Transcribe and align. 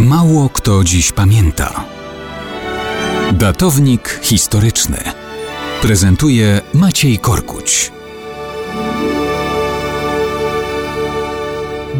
Mało 0.00 0.48
kto 0.48 0.84
dziś 0.84 1.12
pamięta. 1.12 1.84
Datownik 3.32 4.20
historyczny 4.22 4.98
prezentuje 5.82 6.60
Maciej 6.74 7.18
Korkuć. 7.18 7.92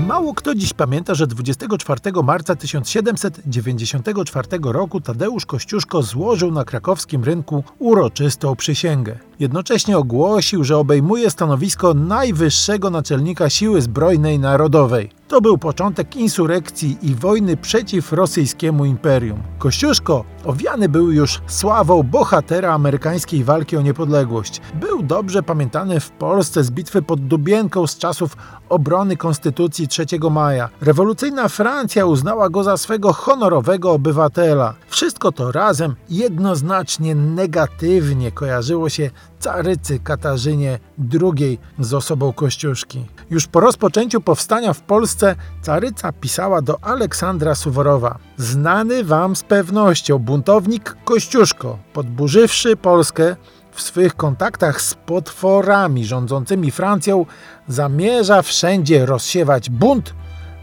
Mało 0.06 0.34
kto 0.34 0.54
dziś 0.54 0.72
pamięta, 0.72 1.14
że 1.14 1.26
24 1.26 2.00
marca 2.24 2.56
1794 2.56 4.48
roku 4.62 5.00
Tadeusz 5.00 5.46
Kościuszko 5.46 6.02
złożył 6.02 6.52
na 6.52 6.64
krakowskim 6.64 7.24
rynku 7.24 7.64
uroczystą 7.78 8.56
przysięgę. 8.56 9.18
Jednocześnie 9.40 9.98
ogłosił, 9.98 10.64
że 10.64 10.76
obejmuje 10.76 11.30
stanowisko 11.30 11.94
najwyższego 11.94 12.90
naczelnika 12.90 13.50
siły 13.50 13.82
zbrojnej 13.82 14.38
narodowej. 14.38 15.10
To 15.34 15.40
był 15.40 15.58
początek 15.58 16.16
insurekcji 16.16 16.98
i 17.02 17.14
wojny 17.14 17.56
przeciw 17.56 18.12
rosyjskiemu 18.12 18.84
imperium. 18.84 19.42
Kościuszko 19.58 20.24
owiany 20.44 20.88
był 20.88 21.10
już 21.10 21.40
sławą 21.46 22.02
bohatera 22.02 22.72
amerykańskiej 22.72 23.44
walki 23.44 23.76
o 23.76 23.82
niepodległość. 23.82 24.60
Był 24.74 25.02
dobrze 25.02 25.42
pamiętany 25.42 26.00
w 26.00 26.10
Polsce 26.10 26.64
z 26.64 26.70
bitwy 26.70 27.02
pod 27.02 27.26
Dubienką 27.26 27.86
z 27.86 27.98
czasów 27.98 28.36
obrony 28.68 29.16
Konstytucji 29.16 29.88
3 29.88 30.06
maja. 30.30 30.68
Rewolucyjna 30.80 31.48
Francja 31.48 32.06
uznała 32.06 32.48
go 32.48 32.64
za 32.64 32.76
swego 32.76 33.12
honorowego 33.12 33.92
obywatela. 33.92 34.74
Wszystko 34.94 35.32
to 35.32 35.52
razem 35.52 35.96
jednoznacznie 36.10 37.14
negatywnie 37.14 38.32
kojarzyło 38.32 38.88
się 38.88 39.10
carycy 39.38 39.98
Katarzynie 39.98 40.78
II 41.20 41.58
z 41.78 41.94
osobą 41.94 42.32
Kościuszki. 42.32 43.06
Już 43.30 43.46
po 43.46 43.60
rozpoczęciu 43.60 44.20
powstania 44.20 44.72
w 44.72 44.80
Polsce 44.80 45.36
caryca 45.62 46.12
pisała 46.12 46.62
do 46.62 46.84
Aleksandra 46.84 47.54
Suworowa. 47.54 48.18
Znany 48.36 49.04
wam 49.04 49.36
z 49.36 49.42
pewnością 49.42 50.18
buntownik 50.18 50.96
Kościuszko, 51.04 51.78
podburzywszy 51.92 52.76
Polskę, 52.76 53.36
w 53.72 53.82
swych 53.82 54.14
kontaktach 54.14 54.80
z 54.80 54.94
potworami 54.94 56.04
rządzącymi 56.04 56.70
Francją 56.70 57.26
zamierza 57.68 58.42
wszędzie 58.42 59.06
rozsiewać 59.06 59.70
bunt 59.70 60.14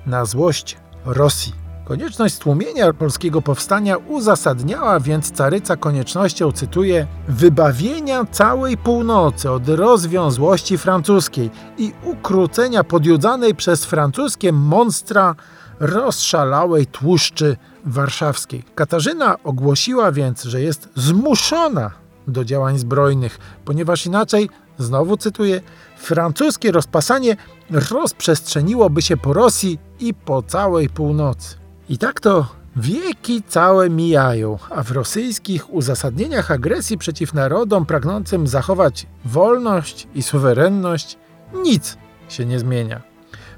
na 0.05 0.25
złość 0.25 0.77
Rosji. 1.05 1.60
Konieczność 1.91 2.35
stłumienia 2.35 2.93
polskiego 2.93 3.41
powstania 3.41 3.97
uzasadniała 3.97 4.99
więc 4.99 5.31
caryca 5.31 5.75
koniecznością, 5.75 6.51
cytuję, 6.51 7.07
wybawienia 7.27 8.25
całej 8.31 8.77
północy 8.77 9.51
od 9.51 9.69
rozwiązłości 9.69 10.77
francuskiej 10.77 11.49
i 11.77 11.91
ukrócenia 12.03 12.83
podjudzanej 12.83 13.55
przez 13.55 13.85
francuskie 13.85 14.51
monstra 14.51 15.35
rozszalałej 15.79 16.85
tłuszczy 16.85 17.57
warszawskiej. 17.85 18.63
Katarzyna 18.75 19.35
ogłosiła 19.43 20.11
więc, 20.11 20.43
że 20.43 20.61
jest 20.61 20.89
zmuszona 20.95 21.91
do 22.27 22.45
działań 22.45 22.79
zbrojnych, 22.79 23.39
ponieważ 23.65 24.05
inaczej, 24.05 24.49
znowu 24.77 25.17
cytuję, 25.17 25.61
francuskie 25.97 26.71
rozpasanie 26.71 27.37
rozprzestrzeniłoby 27.69 29.01
się 29.01 29.17
po 29.17 29.33
Rosji 29.33 29.79
i 29.99 30.13
po 30.13 30.43
całej 30.43 30.89
północy. 30.89 31.60
I 31.91 31.97
tak 31.97 32.19
to 32.19 32.45
wieki 32.75 33.43
całe 33.43 33.89
mijają, 33.89 34.57
a 34.69 34.83
w 34.83 34.91
rosyjskich 34.91 35.73
uzasadnieniach 35.73 36.51
agresji 36.51 36.97
przeciw 36.97 37.33
narodom 37.33 37.85
pragnącym 37.85 38.47
zachować 38.47 39.07
wolność 39.25 40.07
i 40.15 40.23
suwerenność 40.23 41.17
nic 41.63 41.97
się 42.29 42.45
nie 42.45 42.59
zmienia. 42.59 43.01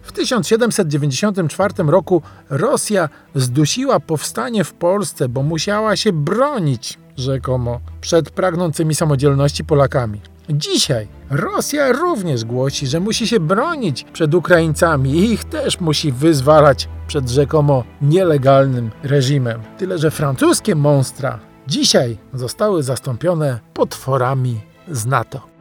W 0.02 0.12
1794 0.12 1.74
roku 1.78 2.22
Rosja 2.50 3.10
zdusiła 3.36 4.00
powstanie 4.00 4.64
w 4.64 4.74
Polsce, 4.74 5.30
bo 5.30 5.44
musiała 5.44 5.96
się 5.96 6.14
bronić 6.14 7.00
rzekomo 7.18 7.80
przed 8.02 8.30
pragnącymi 8.30 8.96
samodzielności 8.96 9.64
Polakami. 9.64 10.22
Dzisiaj 10.50 11.08
Rosja 11.30 11.92
również 11.92 12.46
głosi, 12.46 12.88
że 12.88 13.00
musi 13.00 13.28
się 13.28 13.40
bronić 13.40 14.06
przed 14.14 14.34
Ukraińcami 14.34 15.12
i 15.12 15.32
ich 15.32 15.44
też 15.44 15.80
musi 15.80 16.12
wyzwalać 16.12 16.90
przed 17.08 17.30
rzekomo 17.30 17.84
nielegalnym 18.02 18.92
reżimem. 19.04 19.62
Tyle, 19.78 19.98
że 19.98 20.12
francuskie 20.12 20.76
monstra 20.76 21.40
dzisiaj 21.68 22.18
zostały 22.34 22.84
zastąpione 22.84 23.60
potworami 23.74 24.62
z 24.92 25.06
NATO. 25.06 25.53